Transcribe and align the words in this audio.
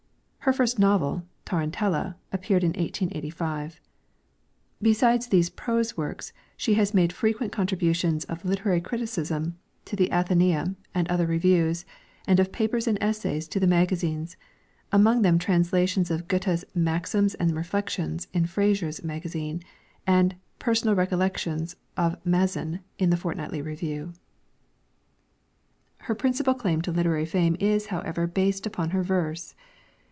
Her 0.45 0.53
first 0.53 0.79
novel, 0.79 1.23
'Tarantella,' 1.45 2.17
appeared 2.33 2.63
in 2.63 2.69
1885. 2.71 3.79
Besides 4.81 5.27
these 5.27 5.51
prose 5.51 5.95
works, 5.95 6.33
she 6.57 6.73
has 6.73 6.95
made 6.95 7.13
frequent 7.13 7.51
contributions 7.53 8.25
of 8.25 8.43
literary 8.43 8.81
criticism 8.81 9.59
to 9.85 9.95
the 9.95 10.09
Athenaeum 10.11 10.77
and 10.95 11.07
other 11.09 11.27
reviews, 11.27 11.85
and 12.25 12.39
of 12.39 12.51
papers 12.51 12.87
and 12.87 12.97
essays 12.99 13.47
to 13.49 13.59
the 13.59 13.67
magazines; 13.67 14.35
among 14.91 15.21
them 15.21 15.37
translations 15.37 16.09
of 16.09 16.27
Goethe's 16.27 16.65
'Maxims 16.73 17.35
and 17.35 17.55
Reflections' 17.55 18.27
in 18.33 18.47
Fraser's 18.47 19.03
Magazine, 19.03 19.61
and 20.07 20.35
'Personal 20.57 20.95
Recollections 20.95 21.75
of 21.95 22.17
Mazzin' 22.25 22.79
in 22.97 23.11
the 23.11 23.15
Fortnightly 23.17 23.61
Review. 23.61 24.13
Her 25.99 26.15
principal 26.15 26.55
claim 26.55 26.81
to 26.81 26.91
literary 26.91 27.27
fame 27.27 27.55
is 27.59 27.85
however 27.85 28.25
based 28.25 28.65
upon 28.65 28.89
her 28.89 29.03
verse. 29.03 29.53